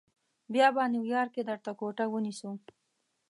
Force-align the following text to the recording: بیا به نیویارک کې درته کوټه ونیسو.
بیا 0.53 0.67
به 0.75 0.83
نیویارک 0.93 1.31
کې 1.35 1.41
درته 1.49 1.71
کوټه 1.79 2.05
ونیسو. 2.09 2.49